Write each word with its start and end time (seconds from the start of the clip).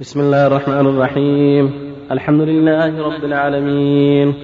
بسم 0.00 0.20
الله 0.20 0.46
الرحمن 0.46 0.86
الرحيم. 0.86 1.72
الحمد 2.10 2.40
لله 2.40 3.02
رب 3.02 3.24
العالمين. 3.24 4.34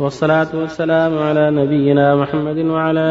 والصلاة 0.00 0.50
والسلام 0.54 1.18
على 1.18 1.50
نبينا 1.50 2.16
محمد 2.16 2.58
وعلى 2.58 3.10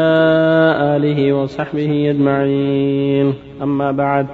آله 0.96 1.32
وصحبه 1.32 2.10
أجمعين. 2.10 3.34
أما 3.62 3.92
بعد 3.92 4.26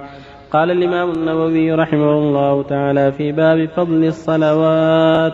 قال 0.51 0.71
الإمام 0.71 1.11
النووي 1.11 1.71
رحمه 1.71 2.11
الله 2.19 2.63
تعالى 2.63 3.11
في 3.11 3.31
باب 3.31 3.69
فضل 3.75 4.03
الصلوات 4.05 5.33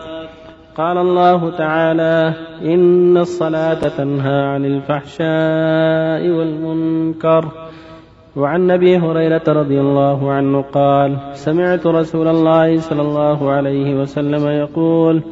قال 0.76 0.98
الله 0.98 1.50
تعالى 1.50 2.34
إن 2.64 3.16
الصلاة 3.16 3.82
تنهى 3.98 4.42
عن 4.54 4.64
الفحشاء 4.64 6.22
والمنكر. 6.30 7.69
وعن 8.36 8.70
أبي 8.70 8.96
هريرة 8.96 9.42
رضي 9.48 9.80
الله 9.80 10.32
عنه 10.32 10.62
قال 10.62 11.18
سمعت 11.32 11.86
رسول 11.86 12.28
الله 12.28 12.80
صلى 12.80 13.02
الله 13.02 13.50
عليه 13.50 13.94
وسلم 13.94 14.48
يقول 14.48 15.22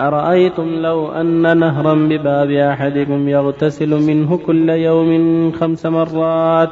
أرأيتم 0.00 0.68
لو 0.74 1.12
أن 1.12 1.58
نهرا 1.58 1.94
بباب 1.94 2.50
أحدكم 2.50 3.28
يغتسل 3.28 4.06
منه 4.06 4.36
كل 4.36 4.70
يوم 4.70 5.52
خمس 5.52 5.86
مرات 5.86 6.70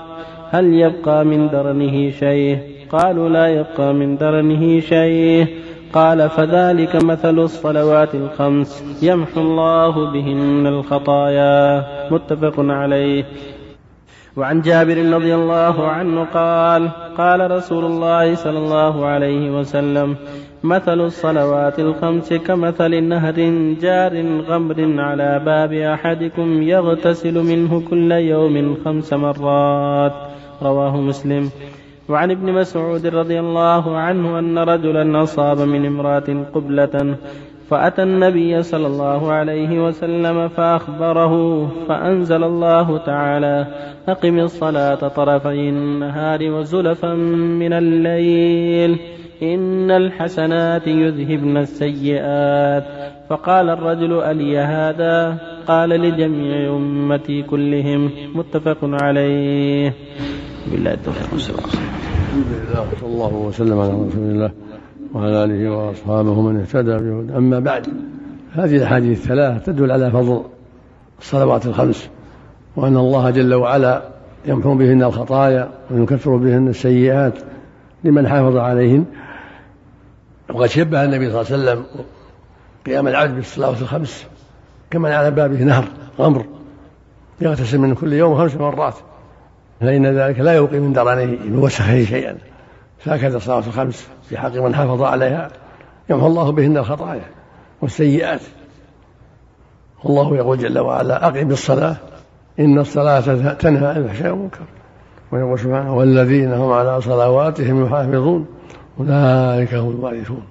هل 0.51 0.75
يبقى 0.75 1.25
من 1.25 1.49
درنه 1.49 2.11
شيء؟ 2.11 2.59
قالوا 2.93 3.29
لا 3.29 3.47
يبقى 3.49 3.95
من 3.95 4.17
درنه 4.17 4.81
شيء. 4.81 5.47
قال 5.93 6.31
فذلك 6.31 7.05
مثل 7.05 7.39
الصلوات 7.39 8.15
الخمس 8.15 9.03
يمحو 9.03 9.41
الله 9.41 10.13
بهن 10.13 10.67
الخطايا. 10.67 11.85
متفق 12.11 12.55
عليه. 12.59 13.25
وعن 14.39 14.61
جابر 14.61 14.99
رضي 15.13 15.35
الله 15.35 15.87
عنه 15.89 16.25
قال 16.25 16.91
قال 17.19 17.51
رسول 17.51 17.85
الله 17.85 18.35
صلى 18.35 18.59
الله 18.59 19.07
عليه 19.07 19.59
وسلم 19.59 20.17
مثل 20.63 21.01
الصلوات 21.01 21.79
الخمس 21.79 22.33
كمثل 22.33 23.03
نهر 23.05 23.39
جار 23.83 24.15
غمر 24.49 25.01
على 25.01 25.43
باب 25.45 25.73
أحدكم 25.73 26.63
يغتسل 26.63 27.35
منه 27.35 27.83
كل 27.91 28.13
يوم 28.13 28.77
خمس 28.85 29.13
مرات. 29.13 30.15
رواه 30.63 30.97
مسلم. 30.97 31.51
وعن 32.09 32.31
ابن 32.31 32.53
مسعود 32.53 33.07
رضي 33.07 33.41
الله 33.41 33.97
عنه 33.97 34.39
أن 34.39 34.59
رجلا 34.59 35.23
أصاب 35.23 35.61
من 35.61 35.87
امرأة 35.87 36.29
قبلة 36.55 37.17
فأتى 37.71 38.03
النبي 38.03 38.63
صلى 38.63 38.87
الله 38.87 39.33
عليه 39.33 39.87
وسلم 39.87 40.49
فأخبره 40.49 41.67
فأنزل 41.89 42.45
الله 42.45 42.99
تعالى 42.99 43.67
أقم 44.09 44.39
الصلاة 44.39 45.09
طرفي 45.09 45.69
النهار 45.69 46.51
وزلفا 46.51 47.15
من 47.61 47.73
الليل 47.73 48.99
إن 49.43 49.91
الحسنات 49.91 50.87
يذهبن 50.87 51.57
السيئات. 51.57 52.85
فقال 53.29 53.71
الرجل 53.71 54.23
ألي 54.23 54.59
هذا؟ 54.59 55.39
قال 55.67 55.89
لجميع 55.89 56.77
أمتي 56.77 57.43
كلهم 57.43 58.11
متفق 58.35 58.79
عليه. 58.83 59.95
بالله 60.73 60.95
التوفيق. 60.95 61.59
الله 63.03 63.35
وسلم 63.35 63.79
على 63.79 63.91
رسول 63.91 64.23
الله. 64.23 64.68
وعلى 65.15 65.45
آله 65.45 65.71
وأصحابه 65.71 66.41
من 66.41 66.61
اهتدى 66.61 66.97
بهدى 66.99 67.37
أما 67.37 67.61
بعد 67.61 67.87
هذه 68.53 68.77
الأحاديث 68.77 69.23
الثلاث 69.23 69.67
تدل 69.67 69.91
على 69.91 70.11
فضل 70.11 70.43
الصلوات 71.21 71.67
الخمس 71.67 72.09
وأن 72.77 72.97
الله 72.97 73.31
جل 73.31 73.55
وعلا 73.55 74.03
يمحو 74.47 74.75
بهن 74.75 75.03
الخطايا 75.03 75.69
ويكفر 75.91 76.37
بهن 76.37 76.69
السيئات 76.69 77.35
لمن 78.05 78.29
حافظ 78.29 78.57
عليهن. 78.57 79.05
وقد 80.55 80.67
شبه 80.67 81.05
النبي 81.05 81.31
صلى 81.31 81.41
الله 81.41 81.53
عليه 81.53 81.63
وسلم 81.63 81.85
قيام 82.87 83.09
العبد 83.09 83.35
بالصلوات 83.35 83.83
الخمس 83.83 84.27
كمن 84.91 85.11
على 85.11 85.31
بابه 85.31 85.65
نهر 85.65 85.85
غمر 86.19 86.45
يغتسل 87.41 87.79
من 87.79 87.95
كل 87.95 88.13
يوم 88.13 88.39
خمس 88.39 88.55
مرات 88.57 88.95
فإن 89.81 90.07
ذلك 90.07 90.41
لا 90.41 90.53
يوقي 90.53 90.79
من 90.79 90.93
درنه 90.93 91.39
بوسخه 91.45 92.05
شيئا. 92.05 92.37
فهكذا 92.99 93.37
الصلوات 93.37 93.67
الخمس 93.67 94.09
في 94.29 94.39
حق 94.39 94.55
من 94.55 94.75
حافظ 94.75 95.03
عليها. 95.03 95.51
يمحو 96.11 96.27
الله 96.27 96.53
بهن 96.53 96.77
الخطايا 96.77 97.25
والسيئات. 97.83 98.41
والله 100.05 100.37
يقول 100.37 100.59
جل 100.59 100.79
وعلا 100.79 101.27
أقم 101.27 101.51
الصلاة 101.51 101.97
إن 102.61 102.79
الصلاة 102.79 103.21
تنهى 103.53 103.87
عن 103.87 103.97
الفحشاء 103.97 104.31
والمنكر 104.31 104.65
ويقول 105.33 105.59
سبحانه 105.59 105.95
والذين 105.95 106.53
هم 106.53 106.73
على 106.73 107.01
صلواتهم 107.01 107.87
يحافظون 107.87 108.47
أولئك 109.01 109.75
هم 109.75 109.91
الوارثون. 109.91 110.43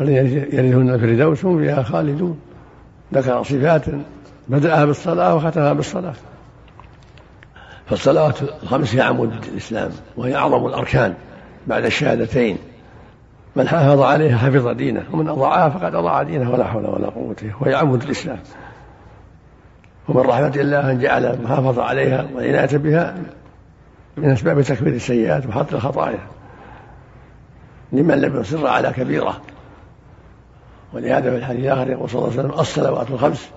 يرثون 0.00 0.90
الفردوس 0.90 1.44
هم 1.44 1.58
فيها 1.58 1.82
خالدون. 1.82 2.38
ذكر 3.14 3.42
صفات 3.42 3.84
بدأها 4.48 4.84
بالصلاة 4.84 5.34
وختمها 5.34 5.72
بالصلاة. 5.72 6.14
فالصلوات 7.86 8.42
الخمس 8.62 8.94
هي 8.94 9.00
عمود 9.00 9.32
الإسلام 9.52 9.90
وهي 10.16 10.36
أعظم 10.36 10.66
الأركان. 10.66 11.14
بعد 11.66 11.84
الشهادتين. 11.84 12.58
من 13.56 13.68
حافظ 13.68 14.00
عليها 14.00 14.38
حفظ 14.38 14.68
دينه 14.68 15.04
ومن 15.12 15.28
أضاعها 15.28 15.68
فقد 15.68 15.94
أضاع 15.94 16.22
دينه 16.22 16.50
ولا 16.50 16.64
حول 16.64 16.86
ولا 16.86 17.08
قوة 17.08 17.36
وهي 17.60 17.74
عمود 17.74 18.02
الإسلام. 18.02 18.38
ومن 20.08 20.20
رحمة 20.20 20.52
الله 20.56 20.90
أن 20.90 20.98
جعل 20.98 21.26
المحافظة 21.26 21.82
عليها 21.82 22.26
والعناية 22.34 22.76
بها 22.76 23.14
من 24.16 24.30
أسباب 24.30 24.62
تكفير 24.62 24.88
السيئات 24.88 25.46
وحط 25.46 25.74
الخطايا. 25.74 26.18
لمن 27.92 28.20
لم 28.20 28.40
يصر 28.40 28.66
على 28.66 28.90
كبيرة. 28.90 29.40
ولهذا 30.94 31.30
في 31.30 31.36
الحديث 31.36 31.64
الآخر 31.64 31.90
يقول 31.90 32.10
صلى 32.10 32.18
الله 32.18 32.30
عليه 32.30 32.40
وسلم 32.40 32.60
الصلوات 32.60 33.10
الخمس 33.10 33.50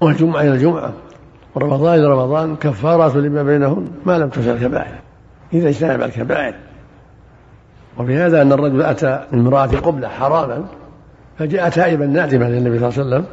والجمعة 0.00 0.40
إلى 0.40 0.50
الجمعة. 0.50 0.92
ورمضان 1.54 1.94
إلى 1.98 2.06
رمضان 2.06 2.56
كفارات 2.56 3.16
لما 3.16 3.42
بينهن 3.42 3.90
ما 4.06 4.18
لم 4.18 4.28
تزل 4.28 4.52
الكبائر 4.52 4.94
إذا 5.52 5.68
اجتنب 5.68 6.02
الكبائر 6.02 6.54
وفي 7.98 8.16
هذا 8.16 8.42
أن 8.42 8.52
الرجل 8.52 8.82
أتى 8.82 9.24
من 9.32 9.38
امرأة 9.38 9.66
قبلة 9.66 10.08
حراما 10.08 10.64
فجاء 11.38 11.68
تائبا 11.68 12.06
نادما 12.06 12.44
للنبي 12.44 12.78
صلى 12.78 12.88
الله 12.88 13.16
عليه 13.16 13.16
وسلم 13.16 13.24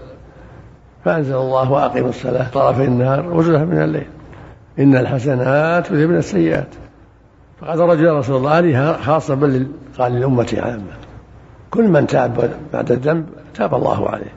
فأنزل 1.06 1.36
الله 1.36 1.72
وأقم 1.72 2.06
الصلاة 2.06 2.50
طرفي 2.50 2.84
النهار 2.86 3.34
وزلها 3.34 3.66
من 3.66 3.82
الليل. 3.82 4.08
إن 4.80 4.96
الحسنات 4.96 5.92
يذهبن 5.92 6.16
السيئات. 6.16 6.68
فقال 7.62 7.82
الرجل 7.82 8.06
يا 8.06 8.20
رسول 8.20 8.36
الله 8.36 8.60
هذه 8.60 8.94
خاصة 8.94 9.36
بل 9.36 9.68
قال 9.98 10.12
للأمة 10.12 10.58
عامة 10.58 10.94
كل 11.72 11.88
من 11.88 12.08
تاب 12.08 12.50
بعد 12.74 12.92
الذنب 12.92 13.26
تاب 13.54 13.76
الله 13.76 14.10
عليه 14.10 14.32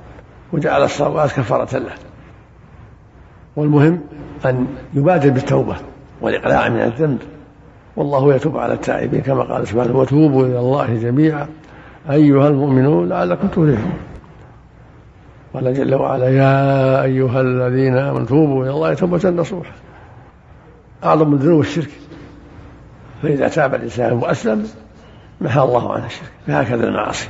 وجعل 0.52 0.84
الصلوات 0.84 1.32
كفارة 1.32 1.78
له. 1.78 1.92
والمهم 3.56 4.00
أن 4.44 4.66
يبادر 4.94 5.30
بالتوبة 5.30 5.76
والإقلاع 6.20 6.68
من 6.68 6.80
الذنب. 6.80 7.18
والله 7.96 8.34
يتوب 8.34 8.58
على 8.58 8.74
التائبين 8.74 9.20
كما 9.20 9.42
قال 9.42 9.68
سبحانه 9.68 9.96
وتوبوا 9.96 10.46
إلى 10.46 10.58
الله 10.58 10.94
جميعا. 10.94 11.46
أيها 12.10 12.48
المؤمنون 12.48 13.08
لعلكم 13.08 13.48
تفلحون. 13.48 13.98
قال 15.54 15.74
جل 15.74 15.94
وعلا 15.94 16.28
يا 16.28 17.02
أيها 17.02 17.40
الذين 17.40 17.96
آمنوا 17.96 18.26
توبوا 18.26 18.64
إلى 18.64 18.70
الله 18.70 18.94
توبة 18.94 19.30
نصوحا. 19.30 19.72
أعظم 21.04 21.34
الذنوب 21.34 21.60
الشرك. 21.60 21.90
فإذا 23.22 23.48
تاب 23.48 23.74
الإنسان 23.74 24.12
وأسلم 24.12 24.66
محى 25.40 25.60
الله 25.60 25.92
عنه 25.92 26.06
الشرك. 26.06 26.30
فهكذا 26.46 26.88
المعاصي. 26.88 27.28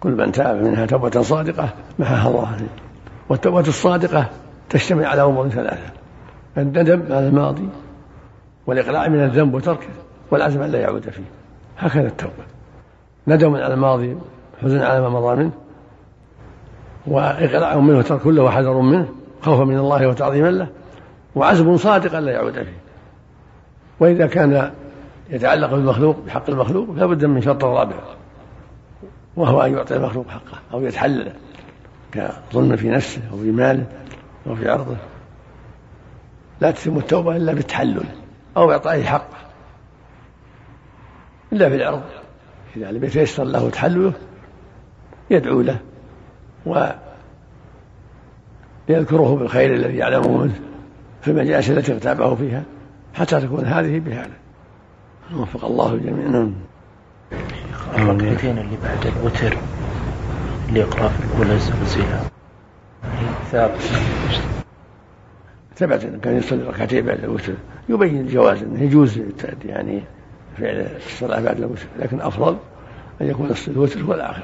كل 0.00 0.10
من 0.10 0.32
تاب 0.32 0.62
منها 0.62 0.86
توبة 0.86 1.22
صادقة 1.22 1.68
محاها 1.98 2.28
الله 2.28 2.46
عنه. 2.46 2.68
والتوبة 3.28 3.60
الصادقة 3.60 4.26
تجتمع 4.70 5.06
على 5.06 5.22
أمور 5.22 5.48
ثلاثة. 5.48 5.92
الندم 6.58 7.02
على 7.10 7.28
الماضي 7.28 7.68
والإقلاع 8.66 9.08
من 9.08 9.24
الذنب 9.24 9.54
وتركه 9.54 9.88
والعزم 10.30 10.62
أن 10.62 10.70
لا 10.70 10.80
يعود 10.80 11.10
فيه. 11.10 11.24
هكذا 11.78 12.06
التوبة. 12.06 12.44
ندم 13.28 13.54
على 13.54 13.74
الماضي 13.74 14.16
حزن 14.62 14.78
على 14.78 15.00
ما 15.00 15.08
مضى 15.08 15.36
منه 15.36 15.52
وإقلاع 17.06 17.76
منه 17.76 17.98
وترك 17.98 18.20
كله 18.20 18.42
وحذر 18.42 18.80
منه 18.80 19.08
خوفا 19.42 19.64
من 19.64 19.78
الله 19.78 20.08
وتعظيما 20.08 20.50
له 20.50 20.68
وعزم 21.34 21.76
صادق 21.76 22.16
أن 22.16 22.24
لا 22.24 22.32
يعود 22.32 22.52
فيه. 22.52 22.78
وإذا 24.00 24.26
كان 24.26 24.72
يتعلق 25.30 25.70
بالمخلوق 25.70 26.16
بحق 26.26 26.50
المخلوق 26.50 26.90
لابد 26.90 27.24
من 27.24 27.40
شرط 27.40 27.64
رابع 27.64 27.96
وهو 29.36 29.62
أن 29.62 29.72
يعطي 29.72 29.96
المخلوق 29.96 30.28
حقه 30.28 30.58
أو 30.72 30.82
يتحلل 30.82 31.32
كظلم 32.12 32.76
في 32.76 32.88
نفسه 32.88 33.20
أو 33.32 33.36
في 33.36 33.50
ماله 33.50 33.86
أو 34.46 34.54
في 34.54 34.70
عرضه. 34.70 34.96
لا 36.60 36.70
تتم 36.70 36.98
التوبة 36.98 37.36
إلا 37.36 37.52
بالتحلل. 37.52 38.04
أو 38.56 38.72
إعطائه 38.72 39.04
حقه 39.04 39.36
إلا 41.52 41.68
في 41.68 41.74
العرض 41.74 42.02
إذا 42.76 42.92
لم 42.92 43.04
يتيسر 43.04 43.44
له 43.44 43.70
تحلله 43.70 44.12
يدعو 45.30 45.60
له 45.60 45.78
ويذكره 48.88 49.36
بالخير 49.36 49.74
الذي 49.74 49.96
يعلمه 49.96 50.36
منه 50.38 50.60
في 51.22 51.30
المجالس 51.30 51.70
التي 51.70 51.92
اغتابه 51.92 52.34
فيها 52.34 52.62
حتى 53.14 53.40
تكون 53.40 53.64
هذه 53.64 53.98
بهذا. 53.98 54.30
وفق 55.36 55.64
الله 55.64 55.94
الجميع 55.94 56.28
نعم. 56.28 56.54
الركعتين 57.96 58.58
اللي 58.58 58.76
بعد 58.82 59.06
الوتر 59.06 59.58
اللي 60.68 60.80
يقرأ 60.80 61.08
في 61.08 61.24
الأولى 61.24 61.52
الزلزلة 61.54 62.20
ثابت 63.52 63.80
ثبت 65.76 66.04
انه 66.04 66.18
كان 66.22 66.36
يصلي 66.36 66.62
ركعتين 66.62 67.06
بعد 67.06 67.24
الوتر 67.24 67.52
يبين 67.88 68.26
جواز 68.26 68.62
إنه 68.62 68.82
يجوز 68.82 69.20
يعني 69.64 70.02
فعل 70.58 70.86
الصلاة 71.06 71.40
بعد 71.40 71.58
الوتر 71.58 71.86
لكن 71.98 72.20
افضل 72.20 72.56
أن 73.20 73.26
يكون 73.26 73.50
الوتر 73.68 74.00
هو 74.00 74.14
الآخر. 74.14 74.42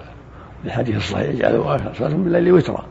الحديث 0.64 0.96
الصحيح 0.96 1.28
يجعله 1.28 1.76
آخر 1.76 1.94
صلاة 1.94 2.16
من 2.16 2.26
الليل 2.26 2.52
وترا. 2.52 2.86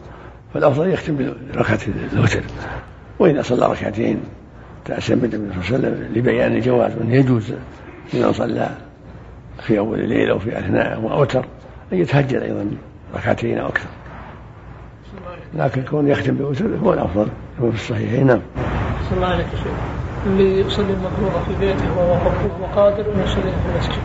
فالأفضل 0.53 0.89
يختم 0.89 1.33
بركعة 1.53 1.79
الوتر. 2.13 2.43
واذا 3.19 3.41
صلى 3.41 3.71
ركعتين 3.71 4.19
تأسم 4.85 5.13
النبي 5.13 5.37
صلى 5.37 5.41
الله 5.41 5.87
عليه 5.87 5.97
وسلم 5.97 6.15
لبيان 6.15 6.55
الجواز 6.55 6.97
وأنه 6.97 7.15
يجوز 7.15 7.53
لمن 8.13 8.33
صلى 8.33 8.69
في 9.61 9.79
أول 9.79 9.99
الليل 9.99 10.29
أو 10.29 10.39
في 10.39 10.59
أثناء 10.59 11.01
واوتر 11.01 11.45
أن 11.93 11.97
يتهجد 11.97 12.41
أيضا 12.41 12.71
ركعتين 13.15 13.57
أو 13.57 13.67
أكثر. 13.67 13.89
لكن 15.53 15.83
كون 15.83 16.07
يختم 16.07 16.35
بالوتر 16.35 16.75
هو 16.83 16.93
الأفضل. 16.93 17.27
هو 17.61 17.71
في 17.71 17.75
الصحيحين 17.75 18.27
نعم. 18.27 18.41
صلى 19.09 19.17
الله 19.17 19.27
عليه 19.27 19.45
وسلم 19.53 19.73
اللي 20.25 20.61
يصلي 20.61 20.93
المفروضة 20.93 21.39
في 21.47 21.65
بيته 21.65 21.97
وهو 21.97 22.31
وقادر 22.61 23.13
ان 23.13 23.19
يصلي 23.23 23.41
في 23.41 23.69
المسجد. 23.73 24.01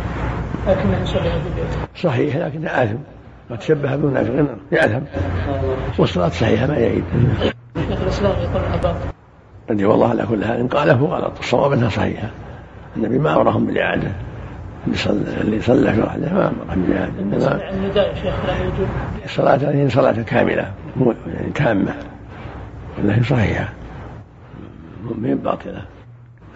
لكنه 0.69 1.03
يصلي 1.03 1.23
في 1.23 1.51
بيته. 1.57 1.87
صحيح 1.97 2.37
لكنه 2.37 2.69
آثم 2.69 2.97
قد 3.51 3.59
تشبه 3.59 3.97
بالمنافقين 3.97 4.49
يأثم 4.73 5.01
والصلاة 5.99 6.29
صحيحة 6.29 6.67
ما 6.67 6.77
يعيد. 6.77 7.05
شيخ 7.89 8.01
الإسلام 8.03 8.33
يقول 8.33 8.63
اباط. 8.75 8.95
الذي 9.71 9.85
والله 9.85 10.09
على 10.09 10.27
كل 10.27 10.45
حال 10.45 10.61
إن 10.61 10.69
قاله 10.69 10.95
غلط 10.95 11.33
الصواب 11.39 11.73
أنها 11.73 11.89
صحيحة. 11.89 12.29
النبي 12.97 13.19
ما 13.19 13.37
أمرهم 13.37 13.67
بالإعادة. 13.67 14.09
اللي 14.87 14.97
صلى 14.97 15.41
اللي 15.41 15.61
صلى 15.61 15.93
في 15.93 16.01
وحده 16.01 16.33
ما 16.33 16.49
أمرهم 16.49 16.83
بالإعادة. 16.83 17.21
إنما 17.21 17.71
النداء 17.71 18.09
يا 18.09 18.15
شيخ 18.15 18.35
لا 18.47 18.57
يوجد. 18.59 18.89
الصلاه 19.25 19.55
هذه 19.55 19.89
صلاة 19.89 20.23
كاملة. 20.23 20.73
مو 20.97 21.15
يعني 21.27 21.51
تامة. 21.51 21.95
ولكن 22.99 23.23
صحيحة. 23.23 23.69
من 25.19 25.35
باطلة؟ 25.35 25.83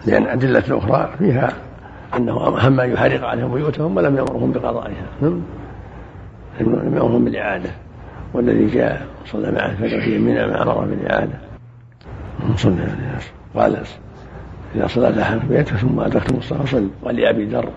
لأن 0.05 0.23
الادله 0.23 0.59
الاخرى 0.59 1.09
فيها 1.19 1.53
أنه 2.17 2.33
هم 2.33 2.79
ان 2.79 2.91
يحرق 2.91 3.27
عليهم 3.27 3.53
بيوتهم 3.53 3.97
ولم 3.97 4.17
يأمرهم 4.17 4.51
بقضائها. 4.51 5.05
لم 6.59 6.95
يأمرهم 6.95 7.25
بالاعاده 7.25 7.69
والذي 8.33 8.65
جاء 8.65 9.07
صلى 9.25 9.51
معه 9.51 9.71
الفجر 9.71 10.01
في 10.01 10.17
منى 10.17 10.47
ما 10.47 10.63
امره 10.63 10.85
بالاعاده 10.85 11.39
صلى 12.55 12.73
الناس 12.73 13.29
قال 13.55 13.83
إذا 14.75 14.87
صلى 14.87 15.21
أحد 15.21 15.39
في 15.39 15.47
بيته 15.47 15.75
ثم 15.75 15.99
أدركتم 15.99 16.37
الصلاة 16.37 16.63
فصل. 16.63 16.89
قال 17.05 17.15
لأبي 17.15 17.45
ذر 17.45 17.69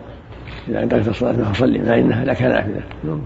إذا 0.69 0.83
أدركت 0.83 1.09
الصلاة 1.09 1.33
فصلي 1.33 1.79
فإنها 1.79 2.25
لك 2.25 2.43
نافلة. 2.43 2.81
صلى 3.03 3.19